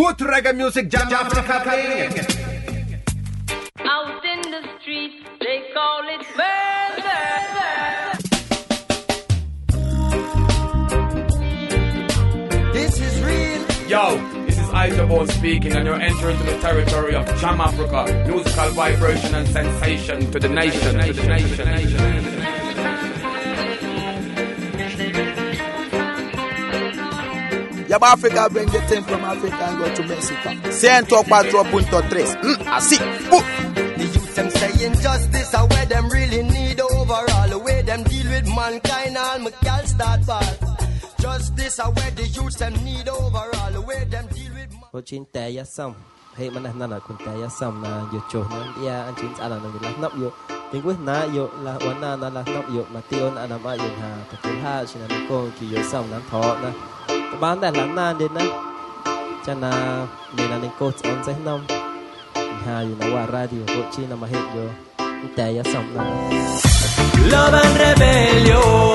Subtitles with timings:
[0.00, 2.14] Good reggae music, Jam Africa playing.
[3.84, 7.22] Out in the street, they call it murder.
[12.72, 13.62] This is real.
[13.90, 14.16] Yo,
[14.46, 18.06] this is Isobone speaking, and you're entering into the territory of Jam Africa.
[18.26, 22.39] Musical vibration and sensation to the nation, to the nation, to the nation.
[27.90, 30.48] Yaba Africa bring the thing from Africa and go to Mexico.
[30.50, 32.24] 104.3.
[32.46, 32.96] Mm, así.
[33.34, 33.42] Uh.
[33.98, 37.48] The youth them saying justice are where them really need overall.
[37.48, 40.58] The way them deal with mankind, all my gal start bad.
[41.18, 43.72] Justice are where the youth them need overall.
[43.72, 45.94] The way them deal with man- cô chín tè ya xong
[46.36, 49.32] hệ mà nè nè kun tè ya xong na yo cho na dia an chín
[49.38, 50.30] ala na la nap yo
[50.72, 53.88] ting na yo la wana na la nap yo mà tiêu na na ma yo
[54.00, 56.70] ha ta tu ha xin na ko ki yo xong na tho na
[57.30, 58.34] ta ban da la na đến
[60.62, 61.62] ning coach on
[63.32, 63.64] radio
[67.54, 68.94] and rebelión,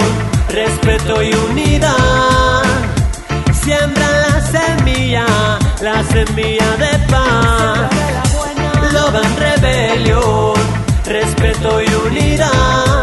[0.49, 2.63] respeto y unidad.
[3.63, 5.25] Siembra la semilla,
[5.81, 7.89] la semilla de paz.
[9.23, 10.55] And rebelión,
[11.05, 12.94] respeto y unidad.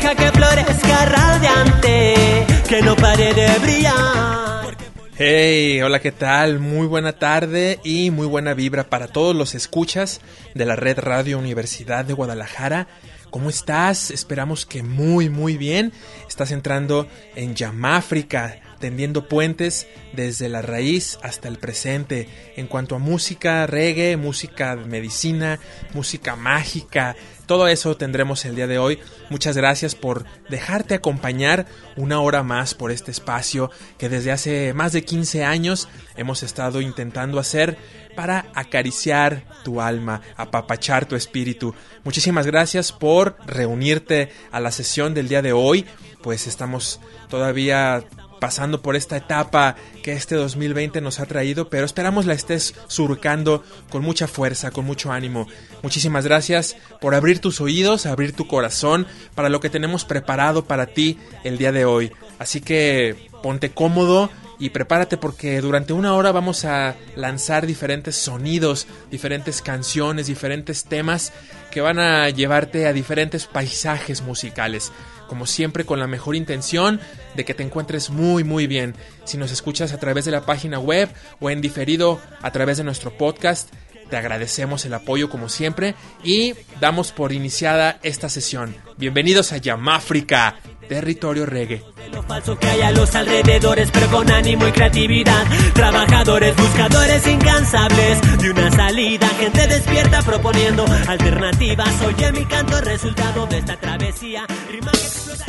[0.00, 4.76] Que florezca radiante, que no pare de brillar.
[5.16, 6.60] Hey, hola, ¿qué tal?
[6.60, 10.20] Muy buena tarde y muy buena vibra para todos los escuchas
[10.54, 12.86] de la Red Radio Universidad de Guadalajara.
[13.30, 14.12] ¿Cómo estás?
[14.12, 15.92] Esperamos que muy, muy bien.
[16.28, 22.28] Estás entrando en Yamáfrica, tendiendo puentes desde la raíz hasta el presente.
[22.56, 25.58] En cuanto a música, reggae, música de medicina,
[25.94, 28.98] música mágica, todo eso tendremos el día de hoy.
[29.30, 34.92] Muchas gracias por dejarte acompañar una hora más por este espacio que desde hace más
[34.92, 37.78] de 15 años hemos estado intentando hacer
[38.14, 41.74] para acariciar tu alma, apapachar tu espíritu.
[42.04, 45.86] Muchísimas gracias por reunirte a la sesión del día de hoy.
[46.20, 48.04] Pues estamos todavía
[48.38, 53.62] pasando por esta etapa que este 2020 nos ha traído, pero esperamos la estés surcando
[53.90, 55.46] con mucha fuerza, con mucho ánimo.
[55.82, 60.86] Muchísimas gracias por abrir tus oídos, abrir tu corazón para lo que tenemos preparado para
[60.86, 62.12] ti el día de hoy.
[62.38, 68.86] Así que ponte cómodo y prepárate porque durante una hora vamos a lanzar diferentes sonidos,
[69.10, 71.32] diferentes canciones, diferentes temas
[71.70, 74.92] que van a llevarte a diferentes paisajes musicales
[75.28, 77.00] como siempre con la mejor intención
[77.36, 78.96] de que te encuentres muy muy bien.
[79.24, 81.08] Si nos escuchas a través de la página web
[81.38, 83.72] o en diferido a través de nuestro podcast,
[84.10, 85.94] te agradecemos el apoyo como siempre
[86.24, 88.74] y damos por iniciada esta sesión.
[88.96, 90.56] Bienvenidos a Yamáfrica,
[90.88, 91.84] territorio reggae.
[92.12, 95.44] Lo falso que hay a los alrededores, pero con ánimo y creatividad.
[95.74, 99.28] Trabajadores, buscadores incansables de una salida.
[99.38, 102.02] Gente despierta proponiendo alternativas.
[102.02, 104.46] Oye mi canto, resultado de esta travesía.
[104.70, 105.44] Rima que explota.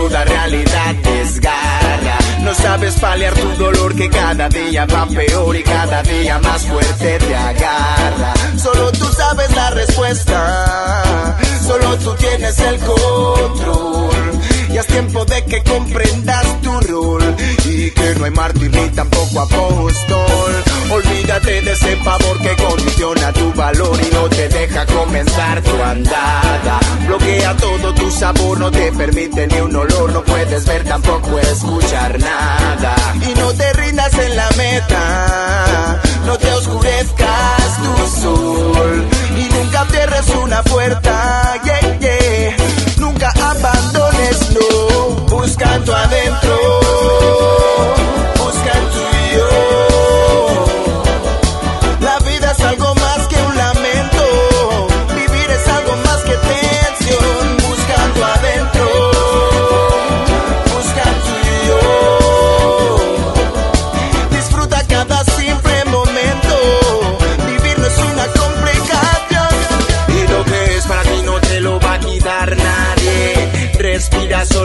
[0.00, 2.18] Cruda realidad desgarra.
[2.42, 7.18] No sabes paliar tu dolor que cada día va peor y cada día más fuerte
[7.18, 8.32] te agarra.
[8.56, 14.49] Solo tú sabes la respuesta, solo tú tienes el control.
[14.80, 17.36] Es tiempo de que comprendas tu rol
[17.66, 20.64] y que no hay mártir ni tampoco apóstol.
[20.90, 26.80] Olvídate de ese pavor que condiciona tu valor y no te deja comenzar tu andada.
[27.06, 32.18] Bloquea todo tu sabor, no te permite ni un olor, no puedes ver tampoco escuchar
[32.18, 32.94] nada.
[33.20, 39.04] Y no te rindas en la meta, no te oscurezcas tu sol
[39.36, 41.60] y nunca cierres una puerta.
[42.00, 42.79] Yeah.
[43.10, 46.56] Nunca abandones, no, buscando adentro,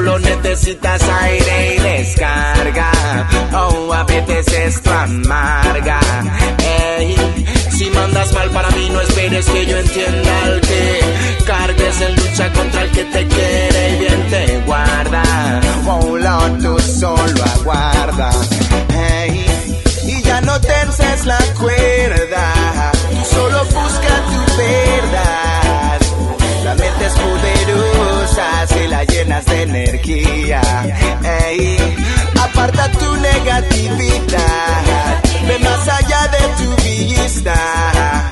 [0.05, 2.91] solo necesitas aire y descarga.
[3.53, 5.99] Oh, a veces esto amarga.
[6.97, 7.15] Ey,
[7.71, 10.99] si mandas mal para mí, no esperes que yo entienda el que
[11.45, 15.61] cargues en lucha contra el que te quiere y bien te guarda.
[15.87, 18.29] Oh, Lord, tú solo aguarda.
[19.23, 19.45] Ey,
[20.05, 22.24] y ya no tenses la cuerda.
[29.43, 30.61] De energía.
[31.45, 31.77] Ey,
[32.41, 35.21] aparta tu negatividad.
[35.47, 38.29] Ve más allá de tu vista.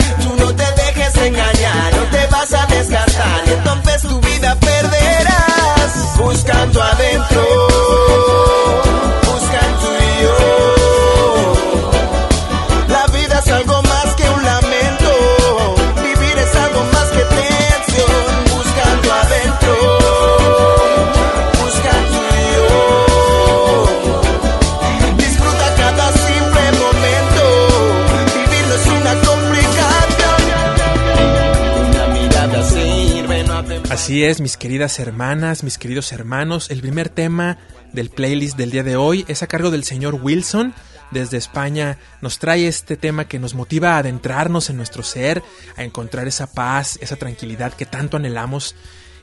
[34.13, 37.57] Así es, mis queridas hermanas, mis queridos hermanos, el primer tema
[37.93, 40.75] del playlist del día de hoy es a cargo del señor Wilson.
[41.09, 45.41] Desde España nos trae este tema que nos motiva a adentrarnos en nuestro ser,
[45.77, 48.75] a encontrar esa paz, esa tranquilidad que tanto anhelamos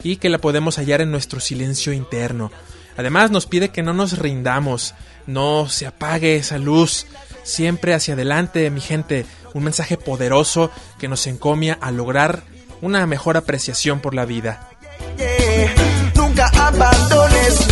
[0.03, 2.51] y que la podemos hallar en nuestro silencio interno.
[2.97, 4.97] Además nos pide que no nos rindamos,
[5.29, 7.07] no se apague esa luz,
[7.45, 12.43] siempre hacia adelante, mi gente, un mensaje poderoso que nos encomia a lograr
[12.83, 14.67] una mejor apreciación por la vida.
[16.15, 17.67] Nunca abandones.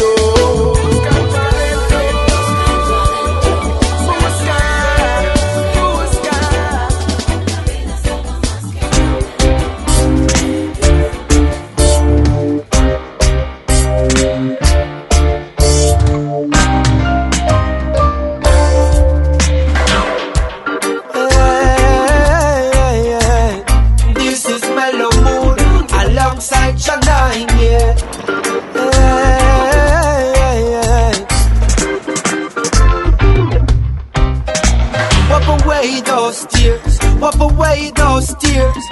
[35.68, 38.84] Away those tears, wipe away those tears.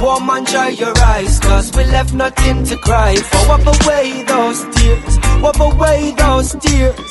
[0.00, 3.48] Woman, dry your eyes, cause we left nothing to cry for.
[3.48, 7.10] Wipe away those tears, wipe away those tears.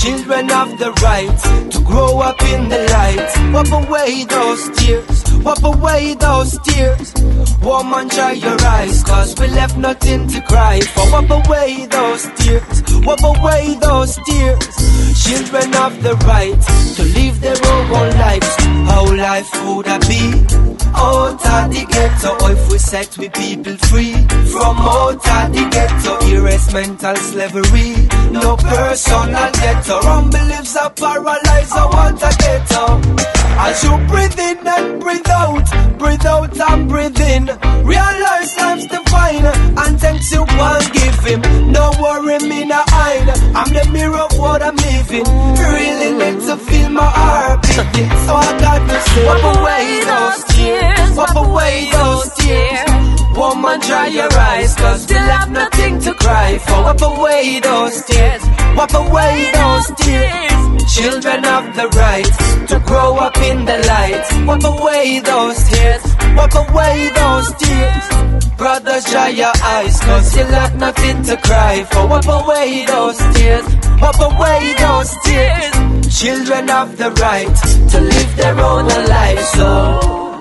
[0.00, 3.52] Children have the right to grow up in the light.
[3.54, 7.14] Wipe away those tears, wipe away those tears.
[7.62, 11.10] Woman, dry your eyes, cause we left nothing to cry for.
[11.10, 15.07] Wipe away those tears, wipe away those tears.
[15.24, 16.60] Children have the right
[16.96, 18.54] to live their own lives.
[18.88, 24.14] How life would have be out of the ghetto if we set we people free
[24.50, 26.18] from out of the ghetto.
[26.48, 30.00] Is mental slavery, no personal ghetto.
[30.00, 33.28] Rumble lives are paralyzed, I want a ghetto.
[33.60, 37.46] As you breathe in and breathe out, breathe out and breathe in.
[37.84, 41.72] Realize life's divine, and thanks you one give him.
[41.72, 43.28] No worry, me no hide.
[43.54, 45.07] I'm the mirror of what I'm living.
[45.10, 48.10] Really need to feel my heart beating.
[48.26, 52.90] So I got to wipe away those tears, wipe away those tears.
[53.34, 56.82] Woman, dry your eyes, cause still have nothing to cry for.
[56.82, 58.42] Wipe away those tears,
[58.76, 60.94] wipe away those tears.
[60.94, 64.46] Children have the right to grow up in the light.
[64.46, 66.04] Wipe away those tears,
[66.36, 68.27] wipe away those tears.
[68.58, 72.08] Brothers, dry your eyes, cause you have nothing to cry for.
[72.08, 73.64] Wipe away those tears,
[74.02, 76.20] wipe away those tears.
[76.20, 77.56] Children have the right
[77.92, 79.44] to live their own life.
[79.58, 80.40] So,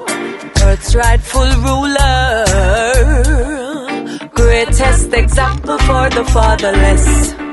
[0.64, 2.46] Earth's rightful ruler.
[4.34, 7.47] Greatest example for the fatherless.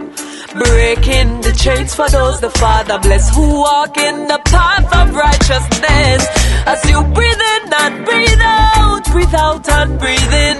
[0.54, 6.20] Breaking the chains for those the Father bless who walk in the path of righteousness.
[6.64, 10.58] As you breathe in and breathe out, breathe out and breathe in.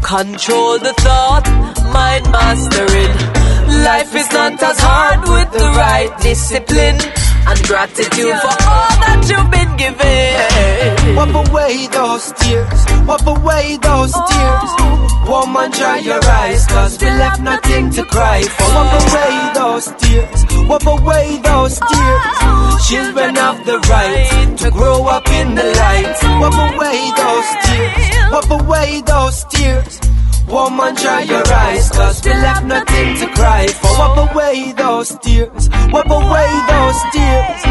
[0.00, 1.44] Control the thought,
[1.92, 3.14] mind mastering.
[3.84, 6.98] Life is not as hard with the right discipline
[7.46, 11.16] and gratitude for all that you've been given.
[11.16, 14.70] wipe away those tears, wipe away those tears.
[14.80, 15.00] Oh.
[15.28, 18.68] Woman, dry your eyes, cause we left nothing to cry for.
[18.76, 19.04] Wipe oh.
[19.04, 21.88] away those tears, wipe away those oh.
[21.90, 22.88] tears.
[22.88, 26.16] Children have the right to grow up in the light.
[26.40, 30.13] Wipe away those tears, wipe away those tears.
[30.48, 32.22] Woman, dry your eyes, cause
[32.64, 33.66] nothing to cry.
[33.82, 37.62] Wipe away those tears, wipe away those tears.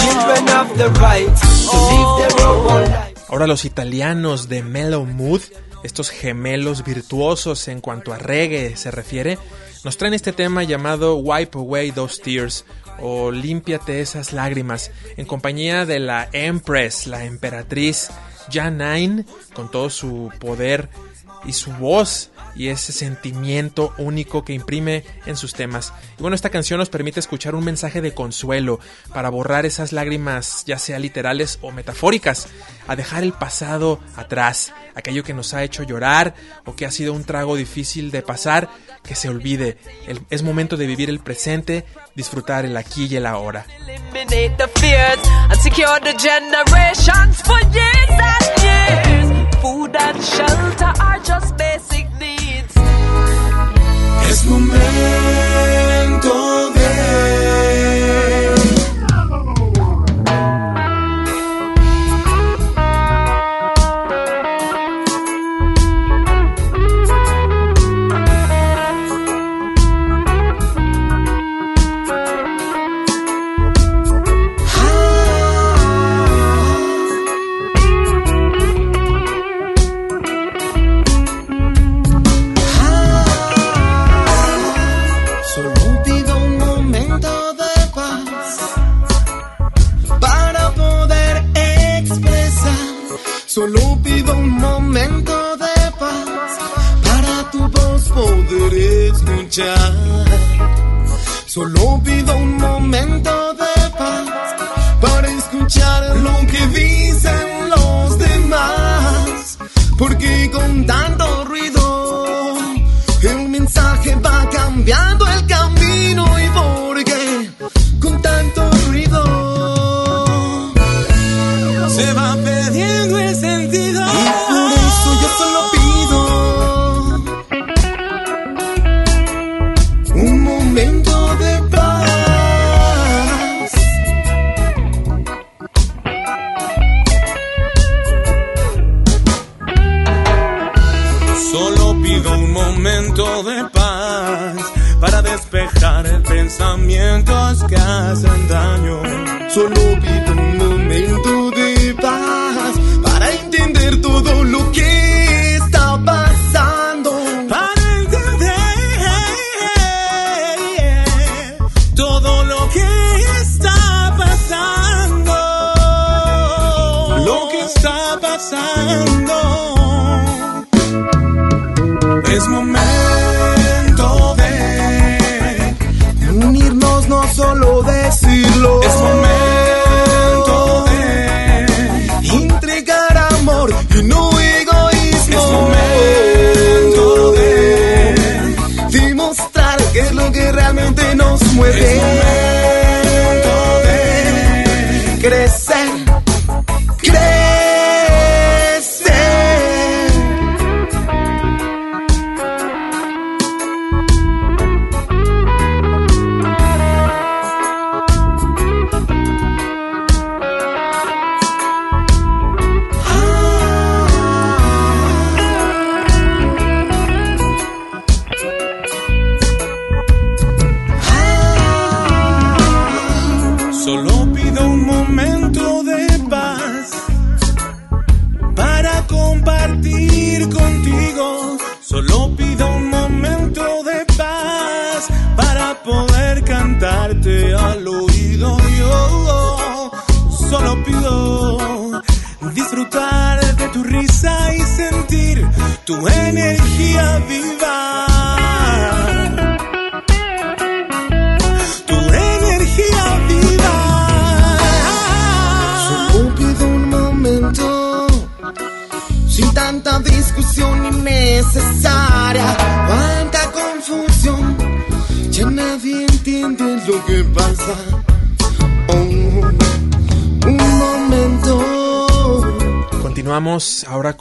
[0.00, 0.44] Children
[0.76, 3.12] the right to live their own life.
[3.28, 5.40] Ahora los italianos de Mellow Mood,
[5.84, 9.38] estos gemelos virtuosos en cuanto a reggae se refiere,
[9.84, 12.64] nos traen este tema llamado Wipe Away Those Tears
[13.00, 18.08] o Límpiate esas lágrimas en compañía de la Empress, la emperatriz
[18.50, 19.24] Janine,
[19.54, 20.88] con todo su poder
[21.44, 25.92] y su voz y ese sentimiento único que imprime en sus temas.
[26.18, 28.78] Y bueno, esta canción nos permite escuchar un mensaje de consuelo
[29.12, 32.48] para borrar esas lágrimas, ya sea literales o metafóricas,
[32.86, 36.34] a dejar el pasado atrás, aquello que nos ha hecho llorar
[36.64, 38.68] o que ha sido un trago difícil de pasar,
[39.02, 39.78] que se olvide.
[40.30, 43.66] Es momento de vivir el presente, disfrutar el aquí y el ahora.
[49.62, 52.74] Food and shelter are just basic needs.
[54.28, 54.72] Es momento
[56.74, 57.51] de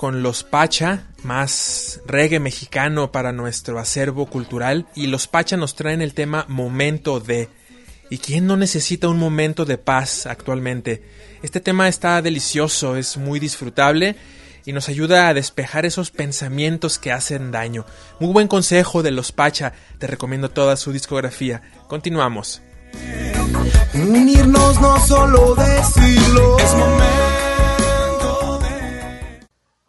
[0.01, 4.87] con los Pacha, más reggae mexicano para nuestro acervo cultural.
[4.95, 7.49] Y los Pacha nos traen el tema Momento de.
[8.09, 11.03] ¿Y quién no necesita un momento de paz actualmente?
[11.43, 14.15] Este tema está delicioso, es muy disfrutable
[14.65, 17.85] y nos ayuda a despejar esos pensamientos que hacen daño.
[18.19, 21.61] Muy buen consejo de los Pacha, te recomiendo toda su discografía.
[21.87, 22.63] Continuamos.
[23.93, 26.50] Unirnos no solo decirlo.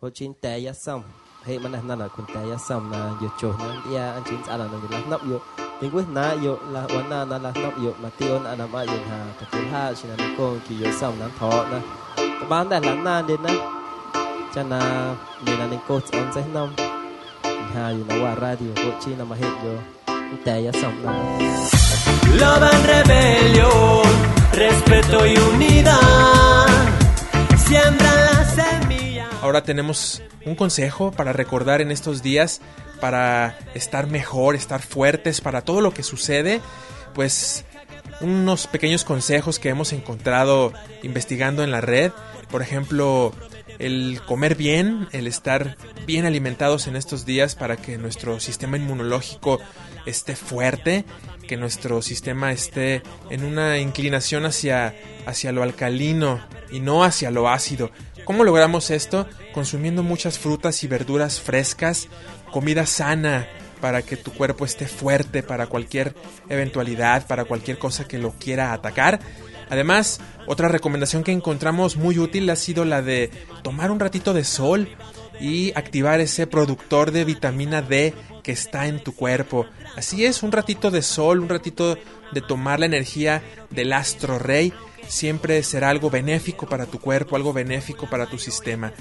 [0.03, 1.03] Es momento de Hochin te ya sam.
[1.47, 4.99] hey mana nana kunta ya sam na yo cho na dia anchin ala na la
[5.11, 5.41] nap yo
[5.81, 9.45] Tingwis na yo la wana na la nap yo mation ana ma yo ha ta
[9.53, 11.79] tu ha china ni ko ki yo sam na tho na
[12.49, 13.51] ban da la na din na
[14.55, 14.81] chana
[15.45, 16.75] ni na ni ko on sai nam
[17.75, 19.75] ha yo na wa radio ko chi na ma het yo
[20.45, 21.11] ta ya sam na
[22.41, 24.09] Love and rebelión,
[24.55, 26.69] respeto y unidad.
[27.65, 28.22] Siembran la semilla.
[29.43, 32.61] Ahora tenemos un consejo para recordar en estos días,
[33.01, 36.61] para estar mejor, estar fuertes para todo lo que sucede,
[37.13, 37.65] pues
[38.21, 40.73] unos pequeños consejos que hemos encontrado
[41.03, 42.13] investigando en la red,
[42.53, 43.35] por ejemplo,
[43.81, 49.59] el comer bien, el estar bien alimentados en estos días para que nuestro sistema inmunológico
[50.07, 51.05] esté fuerte,
[51.49, 54.95] que nuestro sistema esté en una inclinación hacia,
[55.27, 57.91] hacia lo alcalino y no hacia lo ácido.
[58.25, 59.27] ¿Cómo logramos esto?
[59.53, 62.09] Consumiendo muchas frutas y verduras frescas,
[62.53, 63.49] comida sana
[63.81, 66.15] para que tu cuerpo esté fuerte para cualquier
[66.49, 69.19] eventualidad, para cualquier cosa que lo quiera atacar.
[69.71, 73.31] Además, otra recomendación que encontramos muy útil ha sido la de
[73.63, 74.89] tomar un ratito de sol
[75.41, 78.15] y activar ese productor de vitamina D
[78.45, 79.67] que está en tu cuerpo.
[79.97, 81.99] Así es, un ratito de sol, un ratito
[82.33, 84.73] de tomar la energía del astro rey,
[85.09, 88.93] siempre será algo benéfico para tu cuerpo, algo benéfico para tu sistema.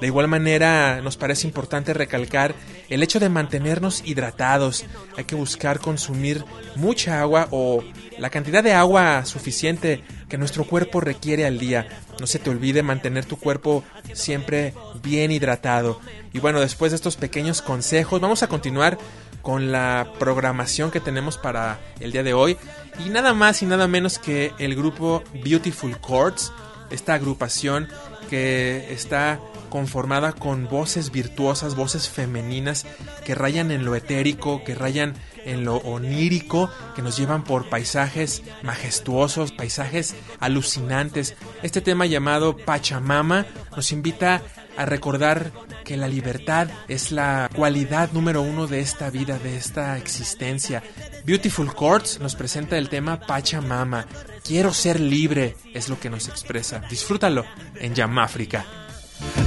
[0.00, 2.54] De igual manera, nos parece importante recalcar
[2.88, 4.84] el hecho de mantenernos hidratados.
[5.16, 6.44] Hay que buscar consumir
[6.76, 7.82] mucha agua o
[8.16, 11.88] la cantidad de agua suficiente que nuestro cuerpo requiere al día.
[12.20, 16.00] No se te olvide mantener tu cuerpo siempre bien hidratado.
[16.32, 18.98] Y bueno, después de estos pequeños consejos, vamos a continuar
[19.48, 22.58] con la programación que tenemos para el día de hoy.
[23.02, 26.52] Y nada más y nada menos que el grupo Beautiful Chords,
[26.90, 27.88] esta agrupación
[28.28, 29.40] que está
[29.70, 32.84] conformada con voces virtuosas, voces femeninas
[33.24, 35.14] que rayan en lo etérico, que rayan
[35.46, 41.36] en lo onírico, que nos llevan por paisajes majestuosos, paisajes alucinantes.
[41.62, 44.42] Este tema llamado Pachamama nos invita
[44.78, 45.52] a recordar
[45.84, 50.82] que la libertad es la cualidad número uno de esta vida, de esta existencia.
[51.24, 54.06] Beautiful Chords nos presenta el tema Pachamama.
[54.44, 56.80] Quiero ser libre es lo que nos expresa.
[56.88, 58.64] Disfrútalo en Yamáfrica.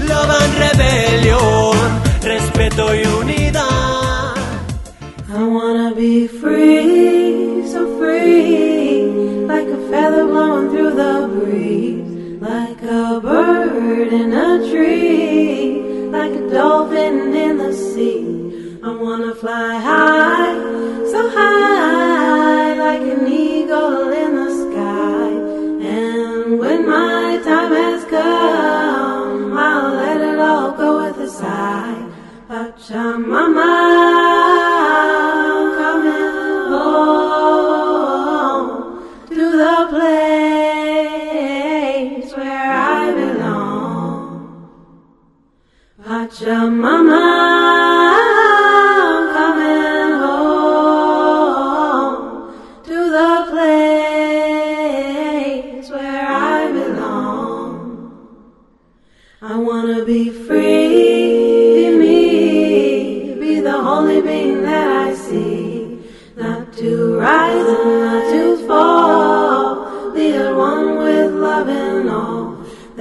[0.06, 4.36] Love and rebelión, respeto y unidad.
[5.34, 9.06] I wanna be free, so free,
[9.48, 15.11] like a feather blowing through the breeze, like a bird in a tree,
[16.52, 18.80] dolphin in the sea.
[18.84, 20.54] I wanna fly high,
[21.12, 25.30] so high, like an eagle in the sky.
[25.98, 32.02] And when my time has come, I'll let it all go with a sigh.
[32.50, 34.21] Pachamama,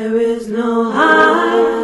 [0.01, 1.80] There is no high,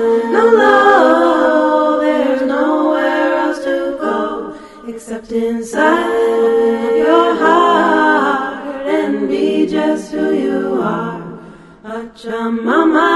[5.28, 11.40] except inside your heart and be just who you are.
[11.84, 13.15] Pachamama,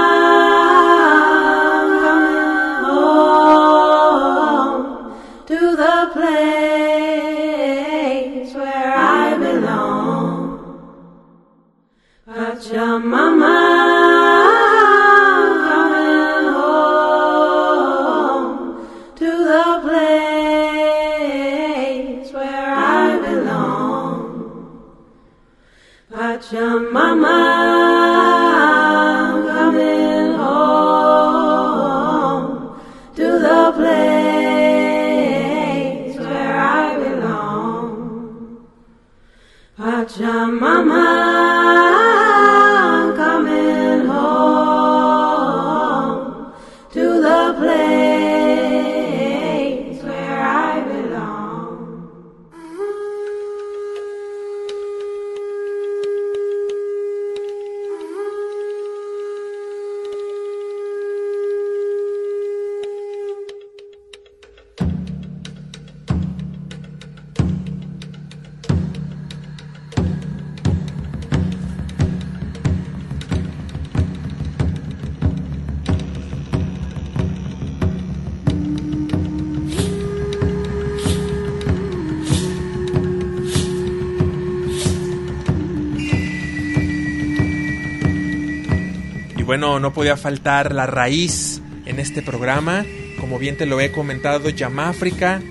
[90.01, 92.83] podía faltar la raíz en este programa.
[93.19, 95.43] Como bien te lo he comentado, Yamáfrica,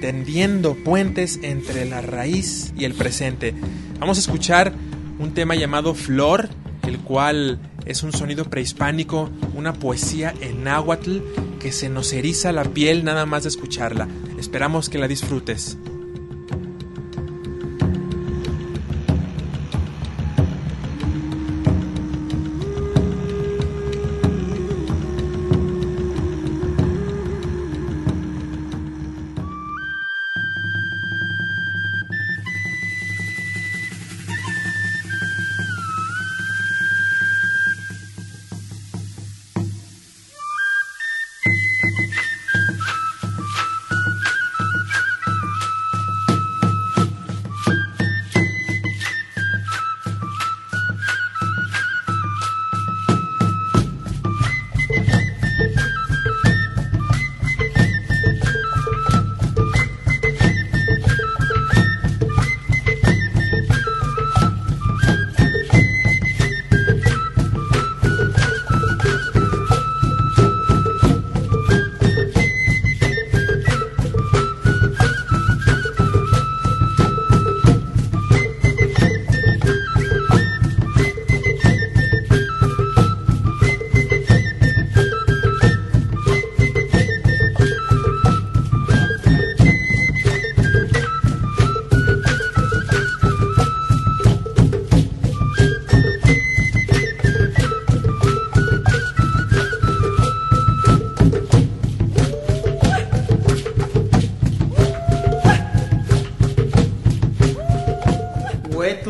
[0.00, 3.54] tendiendo puentes entre la raíz y el presente.
[4.00, 4.72] Vamos a escuchar
[5.20, 6.48] un tema llamado Flor,
[6.84, 11.18] el cual es un sonido prehispánico, una poesía en náhuatl
[11.60, 14.08] que se nos eriza la piel nada más de escucharla.
[14.36, 15.78] Esperamos que la disfrutes.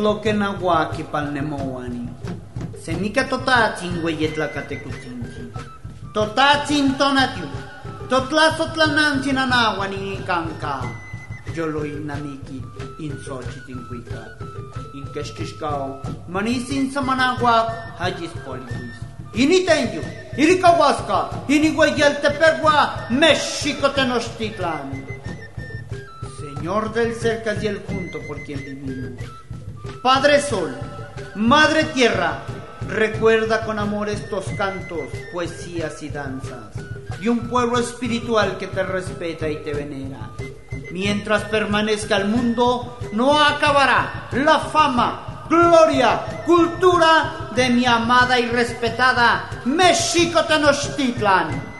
[0.03, 2.09] lo tloque nahuaki palnemouani.
[2.83, 5.43] Senica totatzin hueyetlacatecutzintzi.
[6.13, 7.47] Totatzin tonatiu.
[8.09, 10.73] Totlazotlanantzin anahuani canca.
[11.55, 12.59] Yoloinamiki
[12.99, 14.21] insochitincuica.
[14.93, 16.01] Inquesquiscao.
[16.27, 17.67] Manisin samanahuac
[17.99, 18.95] hajis politis.
[19.33, 20.03] Initenyu.
[20.37, 21.19] Iricahuasca.
[21.47, 23.07] Iniguayeltepegua.
[23.09, 25.05] México tenochtitlan.
[26.41, 29.42] Señor del cerca y el junto por quien vivimos
[30.03, 30.75] Padre Sol,
[31.35, 32.39] Madre Tierra,
[32.89, 36.75] recuerda con amor estos cantos, poesías y danzas,
[37.21, 40.31] y un pueblo espiritual que te respeta y te venera.
[40.91, 49.61] Mientras permanezca el mundo, no acabará la fama, gloria, cultura de mi amada y respetada
[49.63, 51.72] México Tenochtitlan.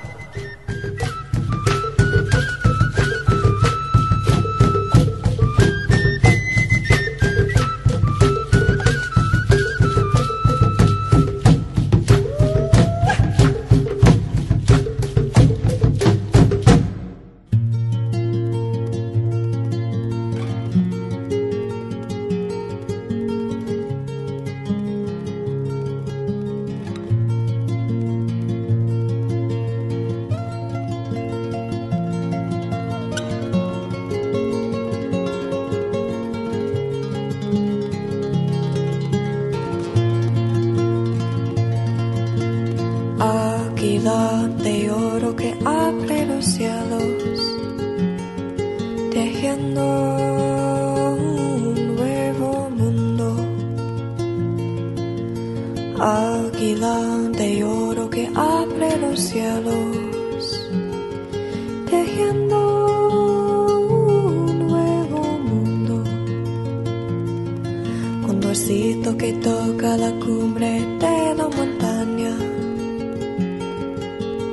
[68.53, 72.37] Condorcito que toca la cumbre de la montaña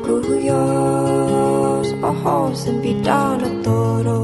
[0.03, 4.23] cuyos ojos invitan a toro.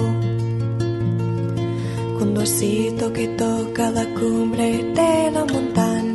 [2.18, 6.05] Condorcito que toca la cumbre de la montaña,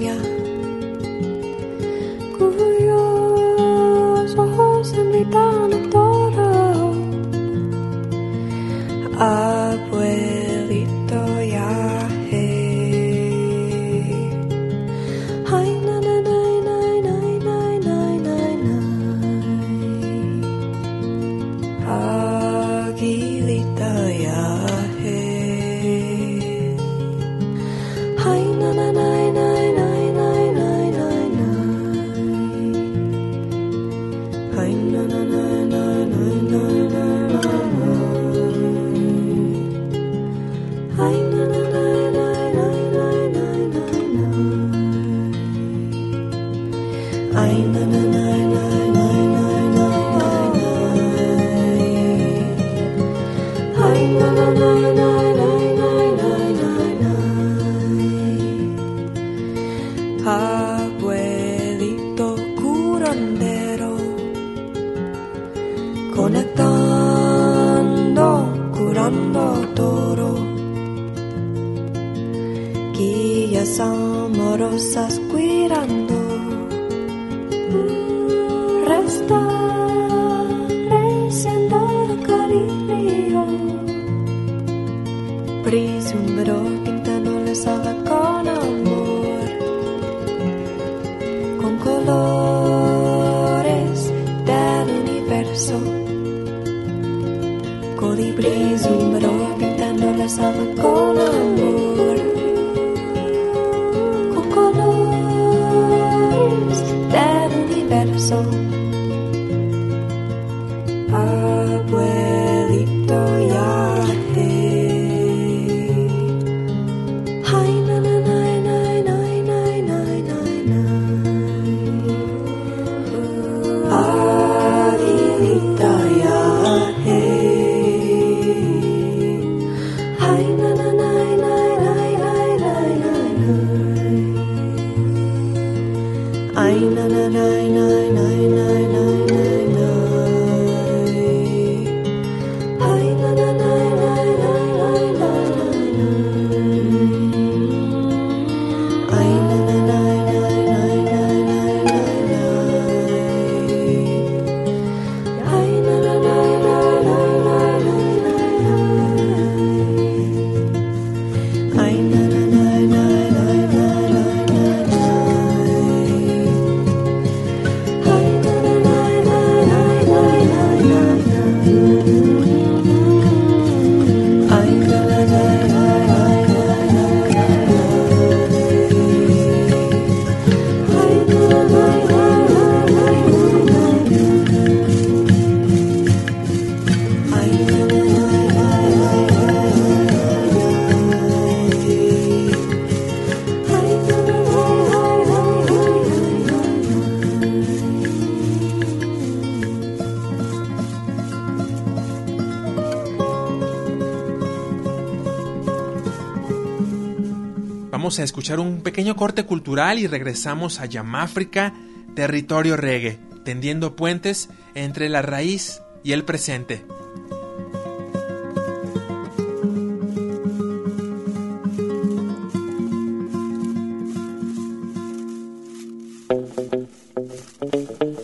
[208.02, 211.76] Vamos a escuchar un pequeño corte cultural y regresamos a Yamáfrica,
[212.16, 216.84] territorio reggae, tendiendo puentes entre la raíz y el presente.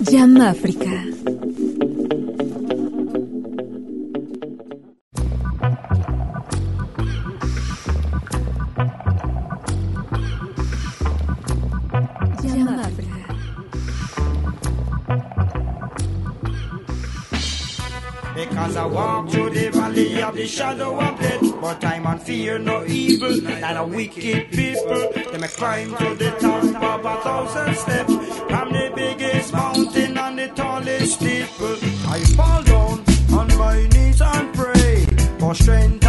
[0.10, 1.07] Yamáfrica.
[20.48, 21.62] shadow of death.
[21.62, 25.12] But I man fear no evil, that a wicked people.
[25.14, 28.14] they a climb to the top of a thousand steps.
[28.14, 31.78] From the biggest mountain and the tallest steeple.
[32.08, 33.04] I fall down
[33.38, 35.06] on my knees and pray
[35.40, 36.07] for strength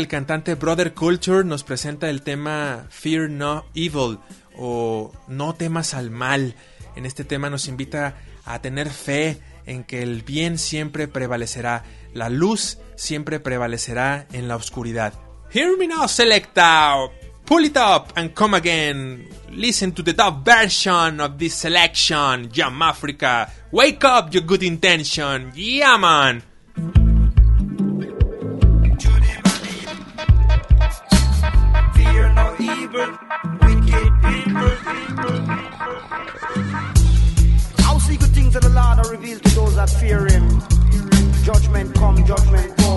[0.00, 4.18] el cantante Brother Culture nos presenta el tema Fear No Evil
[4.56, 6.54] o No temas al mal.
[6.96, 11.84] En este tema nos invita a tener fe en que el bien siempre prevalecerá,
[12.14, 15.12] la luz siempre prevalecerá en la oscuridad.
[15.52, 16.94] Hear me now, selecta.
[17.44, 19.28] Pull it up and come again.
[19.50, 22.50] Listen to the top version of this selection.
[22.50, 23.52] Jam Africa.
[23.70, 25.52] Wake up your good intention.
[25.54, 26.49] Yeah, man.
[32.90, 33.18] Evil,
[33.62, 34.70] wicked people.
[37.78, 40.60] How secret things of the Lord are revealed to those that fear Him.
[41.44, 42.90] Judgment come, judgment go.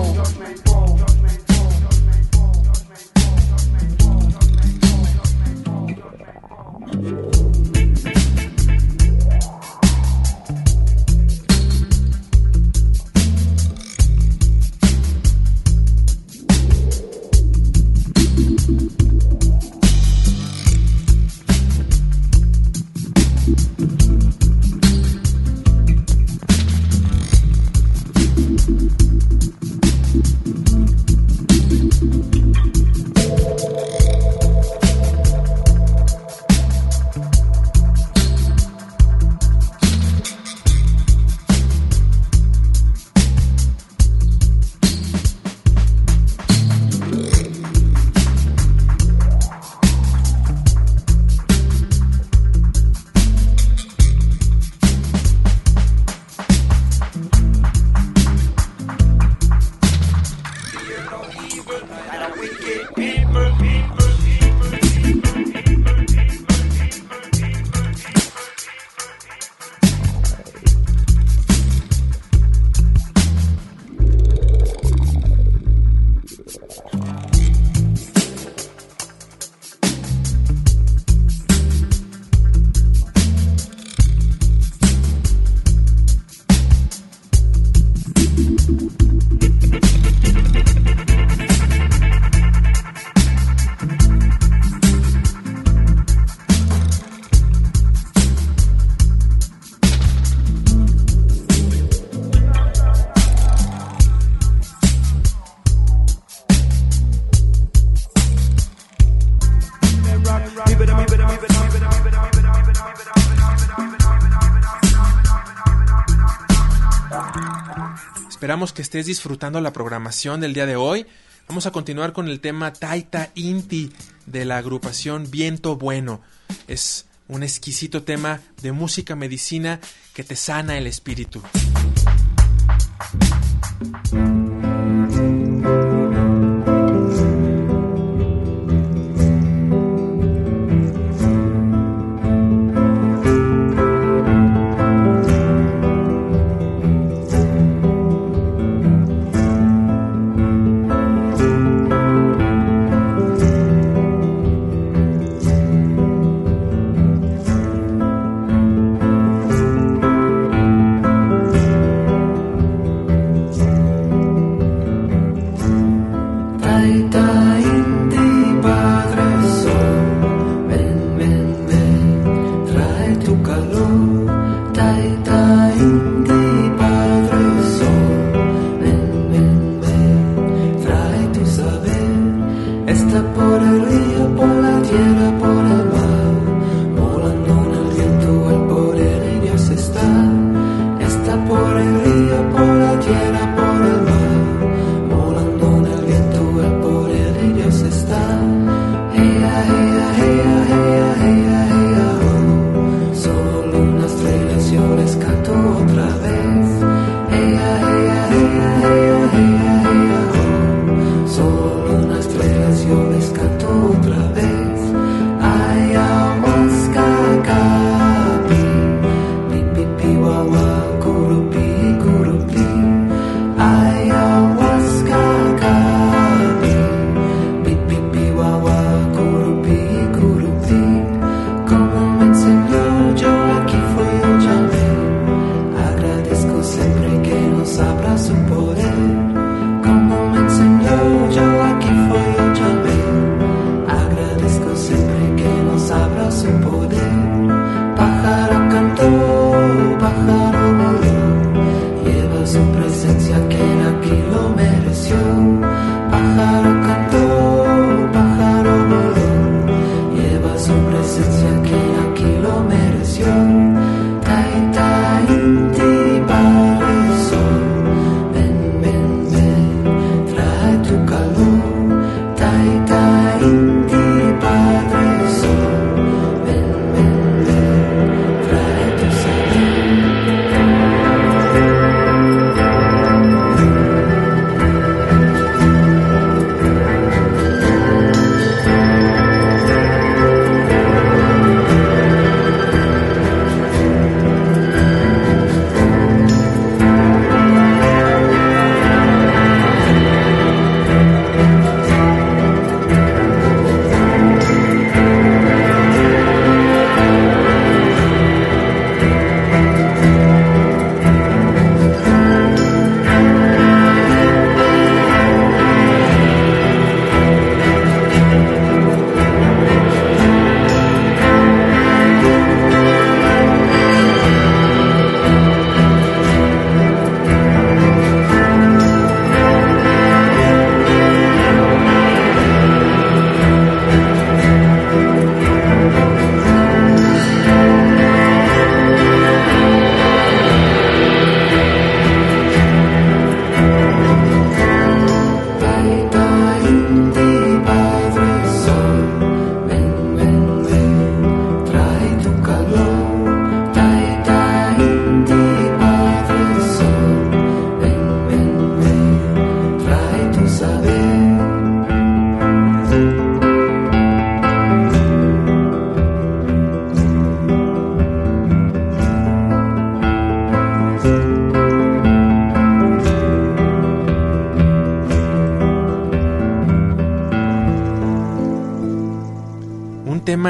[118.72, 121.06] Que estés disfrutando la programación del día de hoy.
[121.48, 123.92] Vamos a continuar con el tema Taita Inti
[124.24, 126.22] de la agrupación Viento Bueno.
[126.66, 129.80] Es un exquisito tema de música medicina
[130.14, 131.42] que te sana el espíritu.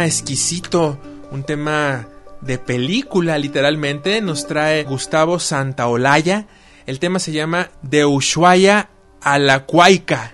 [0.06, 0.98] Exquisito,
[1.30, 2.06] un tema
[2.40, 6.46] de película literalmente, nos trae Gustavo Santaolalla.
[6.86, 8.90] El tema se llama De Ushuaia
[9.20, 10.33] a la Cuaica.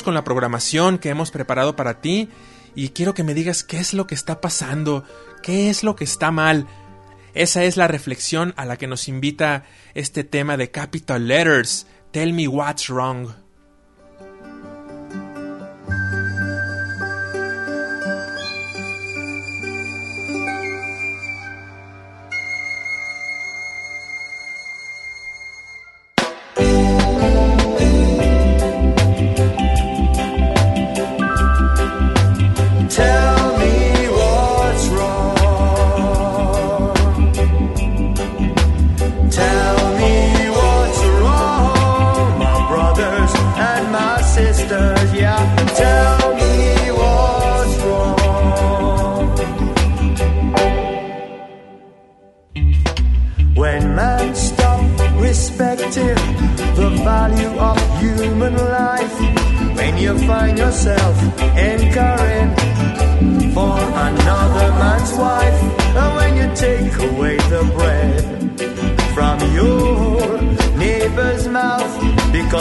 [0.00, 2.30] Con la programación que hemos preparado para ti
[2.74, 5.04] y quiero que me digas qué es lo que está pasando,
[5.42, 6.66] qué es lo que está mal.
[7.34, 11.86] Esa es la reflexión a la que nos invita este tema de Capital Letters.
[12.10, 13.41] Tell me what's wrong.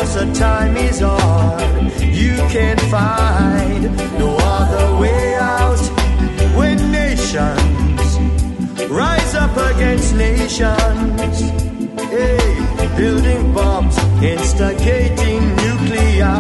[0.02, 1.62] Because the time is hard,
[2.02, 3.84] you can't find
[4.18, 5.78] no other way out.
[6.58, 8.18] When nations
[8.90, 11.40] rise up against nations,
[12.10, 16.36] hey, building bombs, instigating nuclear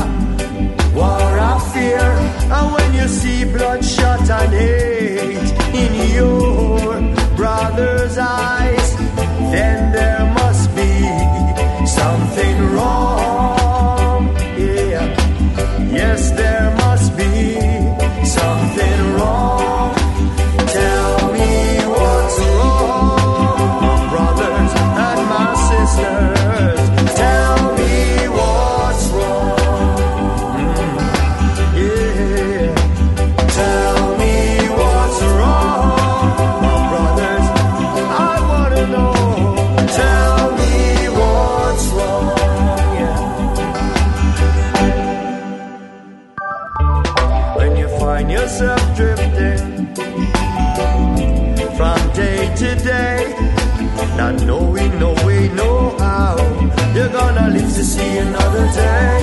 [0.96, 2.10] war of fear.
[2.56, 5.50] And when you see bloodshot and hate
[5.84, 7.00] in your
[7.36, 8.96] brother's eyes,
[9.54, 10.21] then there
[57.42, 59.14] gonna live to see another day.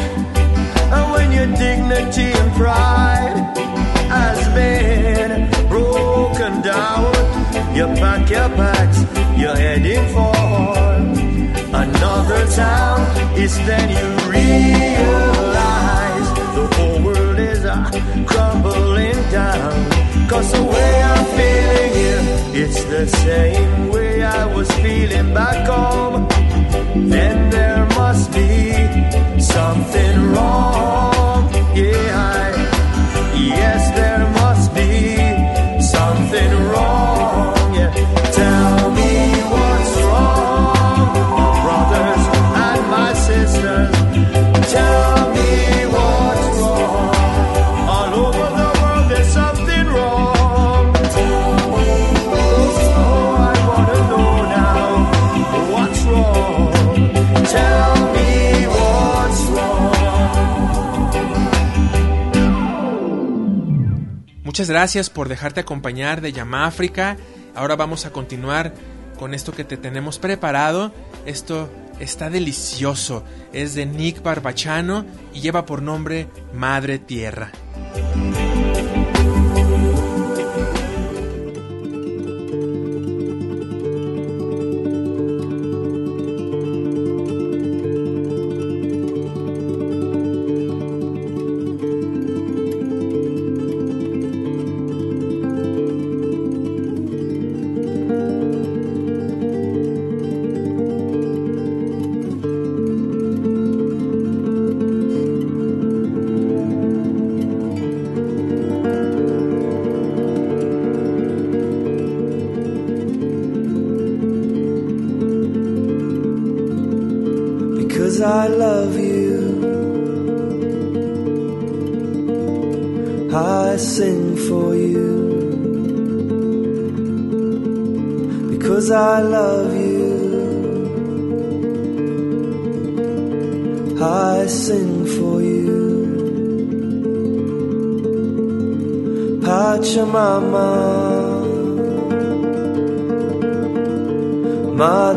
[0.95, 3.37] And when your dignity and pride
[4.17, 5.33] has been
[5.69, 7.05] broken down,
[7.77, 8.99] you pack your bags,
[9.41, 10.35] you're heading for
[11.85, 12.99] another town.
[13.43, 14.09] It's then you
[14.39, 17.77] realize the whole world is uh,
[18.27, 19.73] crumbling down.
[20.29, 22.25] Cause the way I'm feeling here,
[22.63, 26.27] it's the same way I was feeling back home.
[27.09, 27.68] Then there
[28.09, 28.73] must be
[29.39, 30.78] something wrong.
[64.69, 67.17] Gracias por dejarte acompañar de Yamáfrica.
[67.55, 68.75] Ahora vamos a continuar
[69.19, 70.93] con esto que te tenemos preparado.
[71.25, 73.25] Esto está delicioso.
[73.53, 77.51] Es de Nick Barbachano y lleva por nombre Madre Tierra.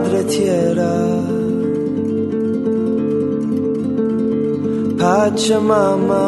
[0.02, 0.93] Madre Tierra.
[4.97, 6.26] Pachamama,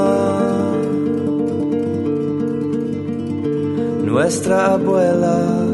[4.05, 5.72] nuestra abuela.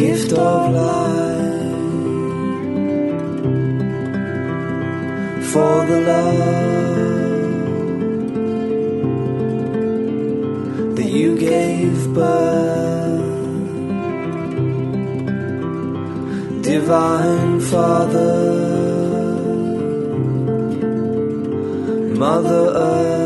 [0.00, 1.60] Gift of life
[5.52, 6.36] for the love
[10.96, 13.28] that you gave birth.
[16.62, 18.36] Divine father
[22.22, 23.19] mother earth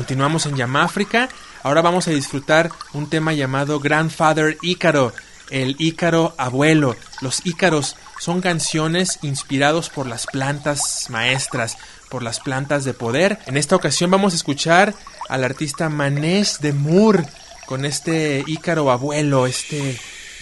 [0.00, 1.28] Continuamos en Yamáfrica.
[1.62, 5.12] Ahora vamos a disfrutar un tema llamado Grandfather Ícaro,
[5.50, 6.96] el Ícaro abuelo.
[7.20, 11.76] Los Ícaros son canciones inspirados por las plantas maestras,
[12.08, 13.40] por las plantas de poder.
[13.44, 14.94] En esta ocasión vamos a escuchar
[15.28, 17.26] al artista Manesh de Moore
[17.66, 20.00] con este Ícaro abuelo, este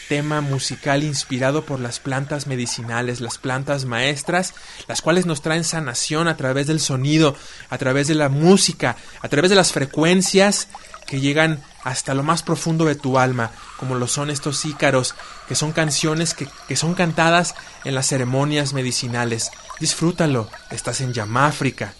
[0.08, 4.54] tema musical inspirado por las plantas medicinales, las plantas maestras,
[4.88, 7.36] las cuales nos traen sanación a través del sonido,
[7.68, 10.68] a través de la música, a través de las frecuencias
[11.06, 15.14] que llegan hasta lo más profundo de tu alma, como lo son estos ícaros,
[15.46, 17.54] que son canciones que, que son cantadas
[17.84, 19.50] en las ceremonias medicinales.
[19.80, 21.94] Disfrútalo, estás en Yamáfrica.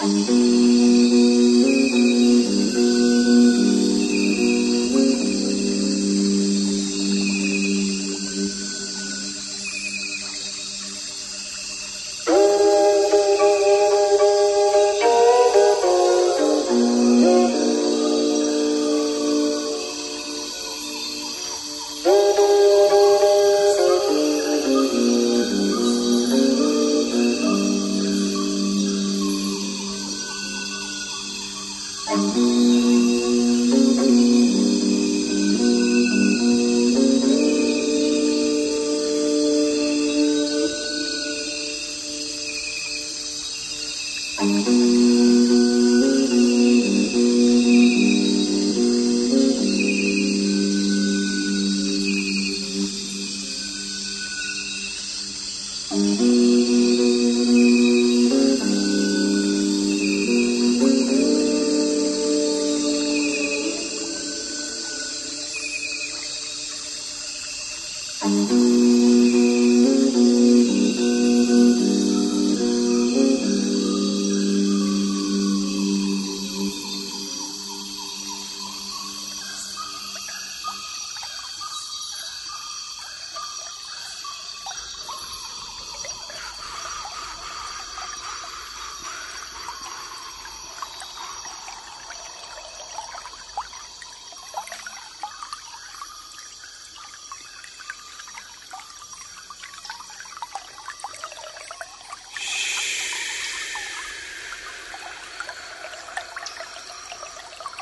[0.00, 0.77] Música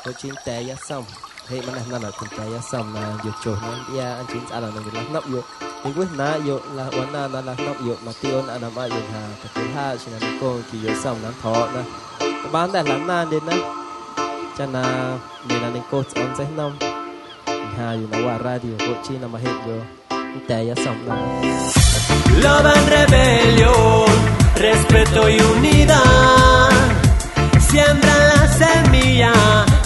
[0.07, 1.03] Tôi chín té ya xong
[1.49, 4.67] Hei mana nana kun té ya xong na yo cho na ya an chín ala
[4.75, 5.41] na la nap yo
[5.83, 9.01] Minggu na yo la wana na la nap yo ma ti on na ma yo
[9.11, 11.81] ha ka tu ha sin na ko ki yo xong na tho na
[12.19, 13.53] Ka ban da la na din na
[14.57, 14.81] Cha na
[15.47, 16.71] ni na ni ko on sai nam
[17.77, 19.77] Ha yo na wa radio ko chi na ma het yo
[20.47, 21.15] Té ya xong na
[22.43, 24.09] Love and rebellion
[24.55, 26.71] respeto y unidad.
[27.69, 29.33] Siembra la semilla,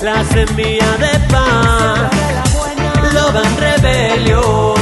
[0.03, 2.11] la semilla de paz.
[3.13, 4.75] Love and rebelión,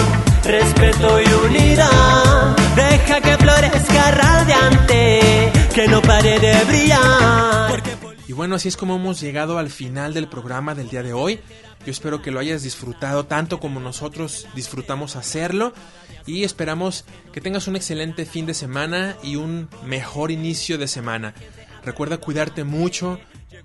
[0.43, 2.55] respeto y unidad.
[2.75, 7.83] Deja que florezca radiante, que no pare de brillar.
[8.27, 11.39] Y bueno, así es como hemos llegado al final del programa del día de hoy.
[11.85, 15.73] Yo espero que lo hayas disfrutado tanto como nosotros disfrutamos hacerlo.
[16.25, 21.33] Y esperamos que tengas un excelente fin de semana y un mejor inicio de semana.
[21.83, 23.19] Recuerda cuidarte mucho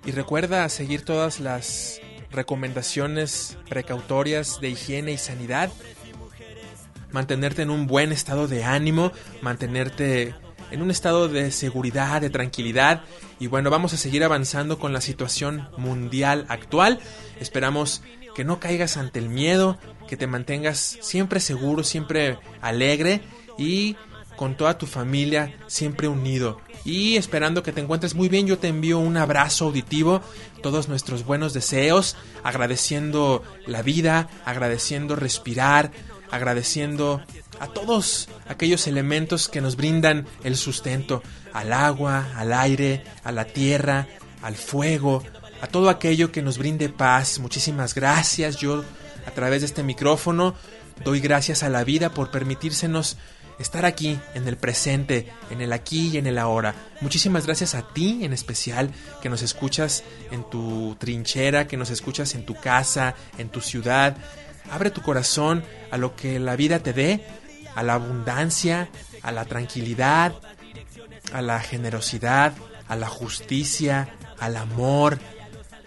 [0.05, 1.99] y recuerda seguir todas las
[2.31, 5.71] recomendaciones precautorias de higiene y sanidad.
[7.11, 10.35] Mantenerte en un buen estado de ánimo, mantenerte
[10.71, 13.03] en un estado de seguridad, de tranquilidad.
[13.39, 16.99] Y bueno, vamos a seguir avanzando con la situación mundial actual.
[17.39, 18.01] Esperamos
[18.35, 19.77] que no caigas ante el miedo,
[20.07, 23.21] que te mantengas siempre seguro, siempre alegre
[23.57, 23.95] y
[24.35, 26.59] con toda tu familia siempre unido.
[26.85, 30.21] Y esperando que te encuentres muy bien, yo te envío un abrazo auditivo,
[30.61, 35.91] todos nuestros buenos deseos, agradeciendo la vida, agradeciendo respirar,
[36.29, 37.23] agradeciendo
[37.59, 41.23] a todos aquellos elementos que nos brindan el sustento,
[41.53, 44.07] al agua, al aire, a la tierra,
[44.43, 45.23] al fuego,
[45.61, 47.39] a todo aquello que nos brinde paz.
[47.39, 48.57] Muchísimas gracias.
[48.57, 48.83] Yo
[49.25, 50.53] a través de este micrófono
[51.03, 53.17] doy gracias a la vida por permitírsenos
[53.59, 56.75] estar aquí, en el presente, en el aquí y en el ahora.
[57.01, 58.91] Muchísimas gracias a ti en especial
[59.21, 64.17] que nos escuchas en tu trinchera, que nos escuchas en tu casa, en tu ciudad.
[64.71, 67.25] Abre tu corazón a lo que la vida te dé,
[67.75, 68.89] a la abundancia,
[69.21, 70.33] a la tranquilidad,
[71.33, 72.53] a la generosidad,
[72.87, 75.19] a la justicia, al amor,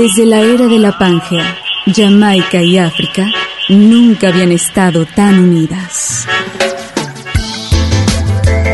[0.00, 1.58] Desde la era de la Pangea,
[1.92, 3.32] Jamaica y África
[3.68, 6.24] nunca habían estado tan unidas.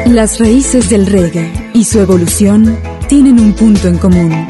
[0.04, 4.46] Las raíces del reggae y su evolución tienen un punto en común.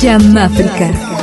[0.00, 1.13] Yamáfrica